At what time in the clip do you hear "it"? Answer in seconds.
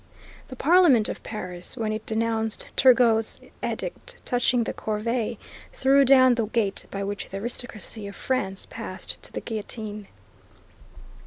1.93-2.07